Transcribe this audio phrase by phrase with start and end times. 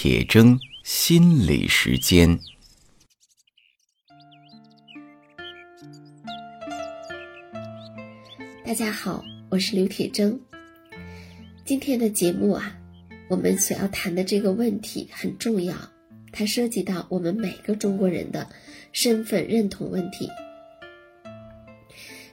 [0.00, 2.38] 铁铮心理时间。
[8.64, 10.38] 大家好，我是刘铁铮。
[11.64, 12.78] 今天的节目啊，
[13.28, 15.74] 我们所要谈的这个问题很重要，
[16.30, 18.48] 它涉及到我们每个中国人的
[18.92, 20.28] 身份认同问题。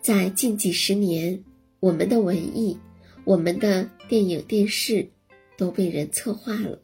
[0.00, 1.40] 在近几十年，
[1.78, 2.76] 我们的文艺、
[3.22, 5.08] 我们的电影、电视
[5.56, 6.81] 都被人策划了，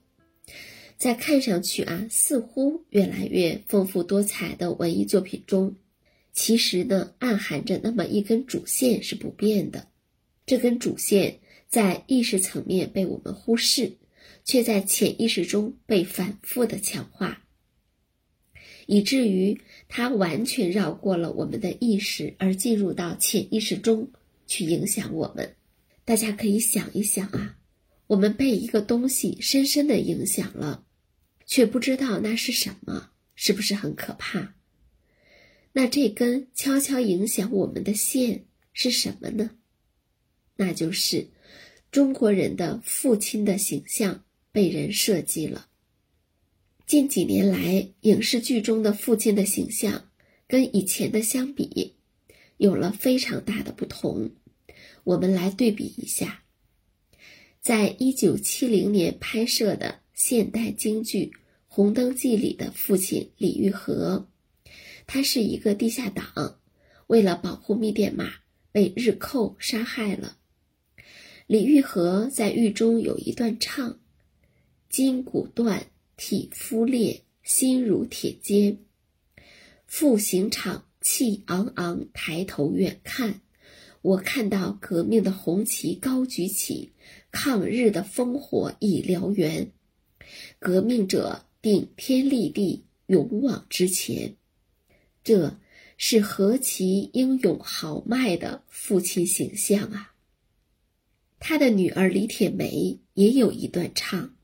[0.98, 5.76] 在看上去啊，似乎越来越丰富多彩的文艺作品中。
[6.32, 9.86] 其实呢，暗含着那么一根主线是不变的，
[10.44, 11.38] 这根主线
[11.68, 13.92] 在意识层面被我们忽视，
[14.44, 17.44] 却在潜意识中被反复的强化，
[18.86, 24.10] 以至于它完全绕过了我们的意识，而进入到潜意识中
[24.48, 25.54] 去影响我们。
[26.04, 27.56] 大家可以想一想啊，
[28.08, 30.84] 我们被一个东西深深的影响了，
[31.48, 34.54] 却不知道那是什么，是不是很可怕？
[35.72, 39.50] 那这根悄悄影响我们的线是什么呢？
[40.56, 41.26] 那就是
[41.90, 45.68] 中国人的父亲的形象被人设计了。
[46.86, 50.10] 近几年来，影视剧中的父亲的形象
[50.46, 51.94] 跟以前的相比，
[52.58, 54.30] 有了非常大的不同。
[55.04, 56.42] 我们来对比一下，
[57.62, 61.26] 在一九七零年拍摄的现代京剧
[61.78, 64.26] 《红灯记》里的父亲李玉和。
[65.06, 66.58] 他是一个地下党，
[67.06, 68.32] 为了保护密电码，
[68.72, 70.36] 被日寇杀害了。
[71.46, 74.00] 李玉和在狱中有一段唱
[74.90, 75.86] ：“筋骨断，
[76.16, 78.78] 体肤裂，心如铁坚。
[79.86, 83.40] 赴刑场气昂昂，抬头远看，
[84.02, 86.90] 我看到革命的红旗高举起，
[87.30, 89.70] 抗日的烽火已燎原。
[90.58, 94.36] 革命者顶天立地，勇往直前。”
[95.24, 95.58] 这
[95.96, 100.14] 是何其英勇豪迈的父亲形象啊！
[101.40, 104.34] 他的女儿李铁梅也有一段唱：“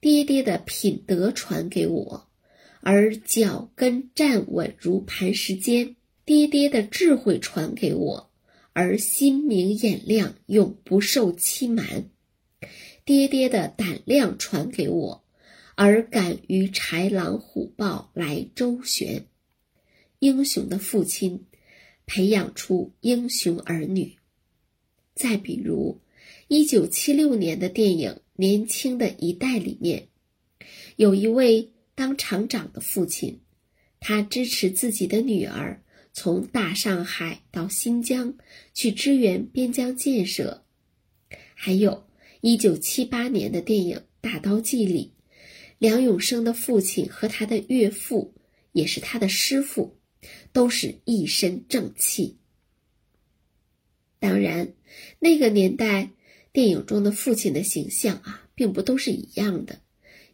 [0.00, 2.28] 爹爹的品德传给我，
[2.80, 5.94] 而脚跟站稳如磐石坚；
[6.24, 8.30] 爹爹的智慧传给我，
[8.72, 12.10] 而心明眼亮永不受欺瞒；
[13.04, 15.21] 爹爹的胆量传给我，
[15.74, 19.26] 而敢于豺狼虎豹来周旋。”
[20.20, 21.46] 英雄的父亲，
[22.06, 24.16] 培养出英雄儿女。
[25.14, 26.00] 再比如，
[26.48, 30.08] 一九七六年的电影《年轻的一代》里面，
[30.96, 33.40] 有一位当厂长的父亲，
[33.98, 35.82] 他支持自己的女儿
[36.12, 38.34] 从大上海到新疆
[38.72, 40.64] 去支援边疆建设。
[41.54, 42.04] 还有
[42.40, 45.12] 一九七八年的电影《大刀记》里，
[45.82, 48.32] 梁永生的父亲和他的岳父，
[48.70, 49.98] 也是他的师傅。
[50.52, 52.36] 都是一身正气。
[54.20, 54.74] 当然，
[55.18, 56.10] 那个年代
[56.52, 59.80] 电影中的父亲的形象啊，并不都是一样的。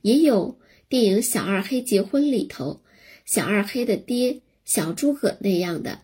[0.03, 0.61] 也有
[0.91, 2.83] 电影《小二黑结婚》里头，
[3.25, 6.03] 小二黑的爹小诸葛那样的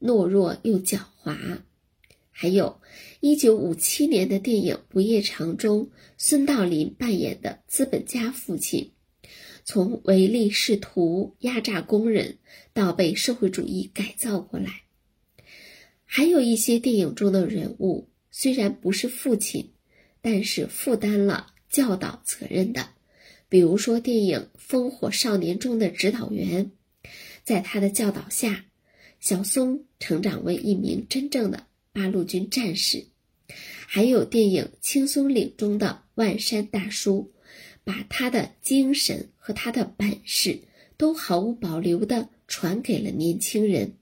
[0.00, 1.58] 懦弱又狡猾；
[2.38, 2.82] 还有
[3.20, 5.88] 一九五七年的电影《不夜城》中，
[6.18, 8.92] 孙道临扮演的资本家父亲。
[9.64, 12.36] 从唯利是图、压榨工人，
[12.74, 14.82] 到被社会主义改造过来，
[16.04, 19.70] 还有一些电影中的人物，虽然不是父亲，
[20.20, 22.90] 但是负担了教导责任的。
[23.48, 26.70] 比如说，电影《烽火少年》中的指导员，
[27.44, 28.66] 在他的教导下，
[29.20, 33.06] 小松成长为一名真正的八路军战士；
[33.86, 37.32] 还有电影《青松岭》中的万山大叔。
[37.84, 40.58] 把他的精神和他的本事
[40.96, 43.94] 都毫无保留地传给了年轻人。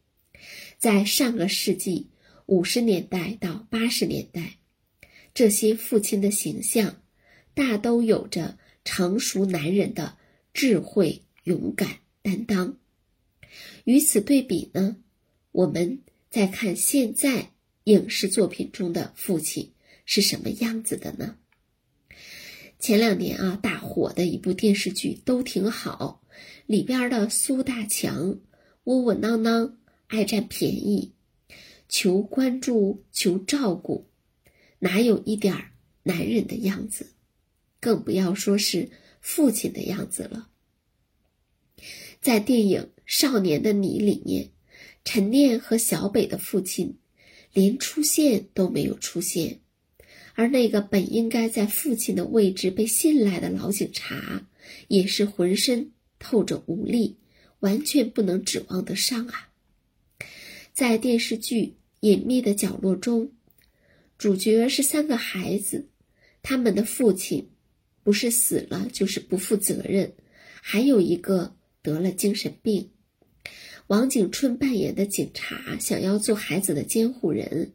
[0.79, 2.09] 在上个世纪
[2.47, 4.57] 五十年代到八十年代，
[5.35, 7.03] 这些父亲的形象
[7.53, 8.57] 大都有着
[8.87, 10.17] 成熟男人的
[10.55, 12.79] 智慧、勇敢、担当。
[13.85, 14.97] 与此对比呢，
[15.53, 15.99] 我们
[16.31, 17.51] 再看现在
[17.85, 19.73] 影视作品中的父亲
[20.07, 21.37] 是什么样子的呢？
[22.79, 26.23] 前两年啊，大火的一部电视剧都挺好，
[26.67, 28.41] 里边的苏大强
[28.85, 31.13] 窝窝囊囊，爱占便宜，
[31.89, 34.09] 求关注，求照顾，
[34.79, 35.55] 哪有一点
[36.03, 37.13] 男人的样子？
[37.81, 38.91] 更不要说是
[39.21, 40.49] 父亲的样子了。
[42.23, 44.51] 在电影《少年的你》里面，
[45.05, 46.97] 陈念和小北的父亲
[47.55, 49.61] 连出现都没有出现，
[50.35, 54.47] 而那个本应该在父亲的位置被信赖的老警察，
[54.89, 57.17] 也是浑身透着无力，
[57.61, 59.49] 完全不能指望得上啊。
[60.73, 61.67] 在电视剧
[62.01, 63.31] 《隐秘的角落》中，
[64.19, 65.89] 主角是三个孩子，
[66.43, 67.49] 他们的父亲
[68.03, 70.13] 不是死了，就是不负责任，
[70.61, 72.91] 还有一个得了精神病。
[73.89, 77.73] 王景春扮演的警察想要做孩子的监护人，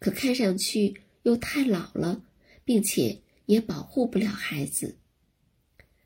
[0.00, 2.24] 可看上去又太老了，
[2.64, 4.96] 并且也保护不了孩子。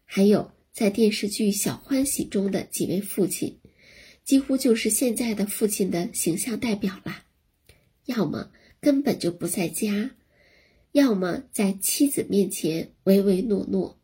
[0.04, 3.58] 还有在电视剧《小欢喜》中的几位父亲，
[4.22, 7.24] 几乎就是现在的父亲的形象代表了，
[8.04, 8.50] 要么
[8.80, 10.10] 根本就不在家，
[10.92, 13.98] 要么在妻子面前唯唯诺诺。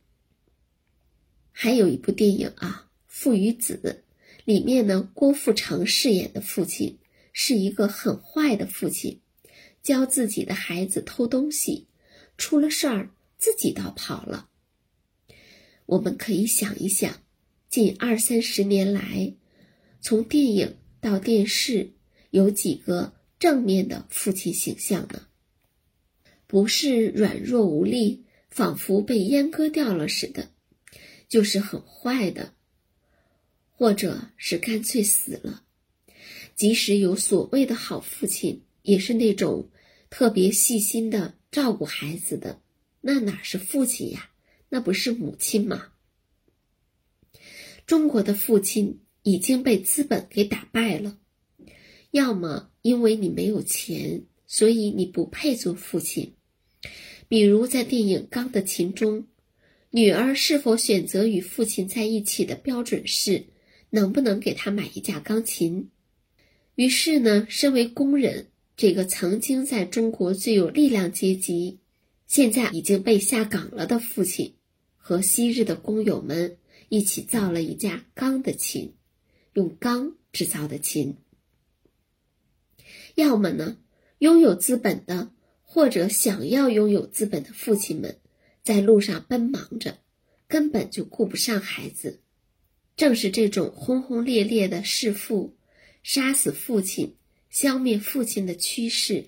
[1.52, 3.78] 还有一部电影啊，《父与子》。
[4.44, 6.98] 里面呢，郭富城饰演的父亲
[7.32, 9.20] 是一个很坏的父亲，
[9.82, 11.88] 教自己的孩子偷东西，
[12.36, 14.48] 出了事儿自己倒跑了。
[15.86, 17.22] 我们可以想一想，
[17.68, 19.34] 近二三十年来，
[20.00, 21.92] 从电影到电视，
[22.30, 25.26] 有几个正面的父亲形象呢？
[26.46, 30.50] 不是软弱无力，仿佛被阉割掉了似的，
[31.28, 32.54] 就是很坏的。
[33.76, 35.62] 或者是干脆死了。
[36.56, 39.68] 即使有所谓的好父亲，也是那种
[40.08, 42.60] 特别细心的照顾孩子的，
[43.00, 44.30] 那哪是父亲呀？
[44.68, 45.88] 那不是母亲吗？
[47.86, 51.18] 中国的父亲已经被资本给打败了，
[52.12, 56.34] 要么因为你没有钱，所以你不配做父亲。
[57.26, 59.26] 比如在电影《钢的琴》中，
[59.90, 63.46] 女儿是否选择与父亲在一起的标准是。
[63.94, 65.88] 能不能给他买一架钢琴？
[66.74, 71.78] 于是呢，身为工人，这个曾经在中国最有力量阶级，
[72.26, 74.56] 现在已经被下岗了的父亲，
[74.96, 76.56] 和昔日的工友们
[76.88, 78.94] 一起造了一架钢的琴，
[79.52, 81.14] 用钢制造的琴。
[83.14, 83.78] 要么呢，
[84.18, 85.30] 拥有资本的
[85.62, 88.18] 或者想要拥有资本的父亲们，
[88.64, 89.98] 在路上奔忙着，
[90.48, 92.23] 根本就顾不上孩子。
[92.96, 95.56] 正是这种轰轰烈烈的弑父、
[96.04, 97.16] 杀死父亲、
[97.50, 99.26] 消灭父亲的趋势，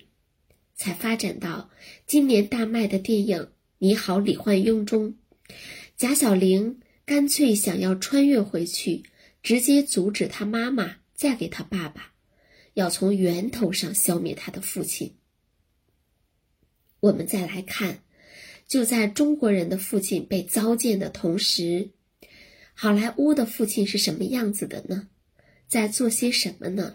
[0.73, 1.69] 才发展到
[2.05, 3.37] 今年大卖的电影
[3.79, 5.17] 《你好，李焕英》中，
[5.97, 9.03] 贾小玲干脆想要穿越回去，
[9.43, 12.13] 直接阻止他妈妈嫁给他爸爸，
[12.73, 15.13] 要从源头上消灭他的父亲。
[17.01, 18.01] 我们再来看，
[18.65, 21.89] 就在中国人的父亲被糟践的同时。
[22.79, 25.07] 好莱坞的父亲是什么样子的呢？
[25.67, 26.93] 在做些什么呢？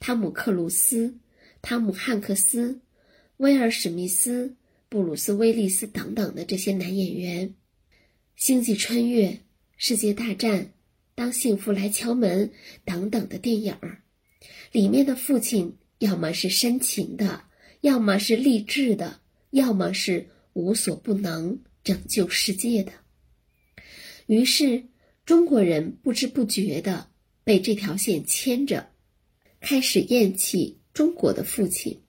[0.00, 1.20] 汤姆·克鲁斯、
[1.62, 2.80] 汤姆·汉克斯、
[3.36, 4.56] 威尔·史密斯、
[4.88, 7.50] 布鲁斯·威利斯等等的这些男演员，
[8.34, 9.28] 《星际穿越》
[9.76, 10.60] 《世界大战》
[11.14, 12.48] 《当幸福来敲门》
[12.84, 14.02] 等等的电影儿，
[14.72, 17.44] 里面的父亲要么是深情的，
[17.82, 19.20] 要么是励志的，
[19.50, 22.90] 要么是无所不能拯救世界的。
[24.26, 24.84] 于是，
[25.24, 27.08] 中国人不知不觉地
[27.44, 28.90] 被这条线牵着，
[29.60, 32.00] 开始厌弃中国的父亲，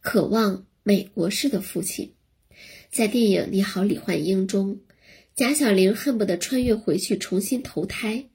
[0.00, 2.12] 渴望美国式的父亲。
[2.90, 4.80] 在电影《你好，李焕英》中，
[5.36, 8.26] 贾小玲恨不得穿越回去重新投胎。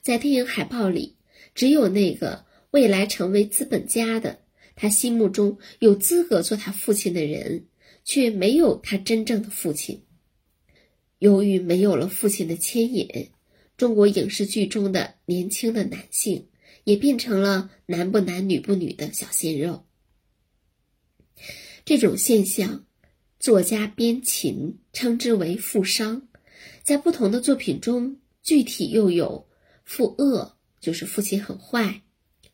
[0.00, 1.16] 在电影海报里，
[1.54, 4.38] 只有那个未来成为资本家的，
[4.76, 7.66] 他心目中有资格做他父亲的人，
[8.04, 10.02] 却没有他真正的父亲。
[11.22, 13.30] 由于没有了父亲的牵引，
[13.76, 16.48] 中国影视剧中的年轻的男性
[16.82, 19.86] 也变成了男不男女不女的小鲜肉。
[21.84, 22.86] 这种现象，
[23.38, 26.26] 作家边琴称之为“父商”。
[26.82, 29.46] 在不同的作品中，具体又有
[29.86, 31.84] “父恶”，就是父亲很坏；“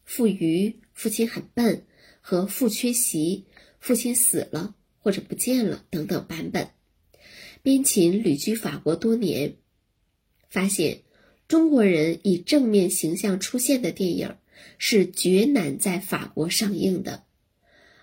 [0.05, 1.85] 父愚”，父亲很笨；
[2.21, 3.47] 和“父缺席”，
[3.81, 6.69] 父亲死了或者不见了等等版本。
[7.63, 9.57] 边琴旅居法国多年，
[10.49, 11.03] 发现
[11.47, 14.37] 中国人以正面形象出现的电影
[14.79, 17.25] 是绝难在法国上映的，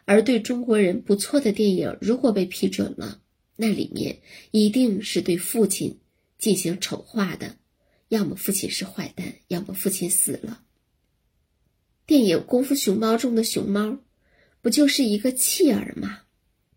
[0.05, 3.21] 而对中国人不错的电影，如果被批准了，
[3.55, 4.19] 那里面
[4.51, 5.99] 一定是对父亲
[6.37, 7.57] 进行丑化的，
[8.09, 10.61] 要么父亲是坏蛋，要么父亲死了。
[12.05, 13.99] 电影《功夫熊猫》中的熊猫，
[14.61, 16.24] 不就是一个弃儿吗？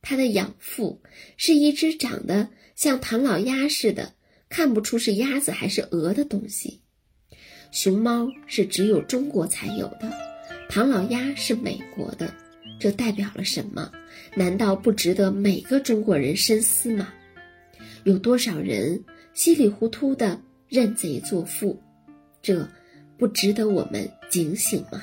[0.03, 1.03] 他的养父
[1.37, 2.49] 是一只长得。
[2.75, 4.13] 像唐老鸭似的，
[4.49, 6.81] 看不出是鸭子还是鹅的东西。
[7.73, 10.13] 熊猫是只有中国才有的，
[10.69, 12.33] 唐老鸭是美国的，
[12.79, 13.91] 这代表了什么？
[14.37, 17.13] 难道不值得每个中国人深思吗？
[18.05, 19.03] 有多少人
[19.35, 21.83] 稀里糊涂的认贼作父？
[22.41, 22.65] 这
[23.19, 25.03] 不值得我们警醒吗？